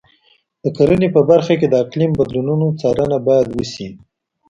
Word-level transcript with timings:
د 0.63 0.65
کرنې 0.77 1.09
په 1.15 1.21
برخه 1.29 1.53
کې 1.59 1.67
د 1.69 1.75
اقلیم 1.83 2.11
بدلونونو 2.19 2.65
څارنه 2.79 3.17
باید 3.27 3.47
وشي. 3.51 3.89